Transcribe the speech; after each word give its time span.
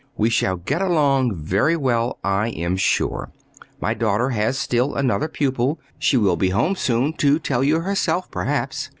"We 0.17 0.31
shall 0.31 0.55
get 0.55 0.81
along 0.81 1.35
very 1.35 1.77
well, 1.77 2.17
I 2.23 2.47
am 2.49 2.75
sure. 2.75 3.31
My 3.79 3.93
daughter 3.93 4.29
has 4.29 4.57
still 4.57 4.95
another 4.95 5.27
pupil. 5.27 5.79
She 5.99 6.17
will 6.17 6.37
be 6.37 6.49
home 6.49 6.75
soon 6.75 7.13
to 7.17 7.37
tell 7.37 7.63
you 7.63 7.81
herself, 7.81 8.31
perhaps." 8.31 8.89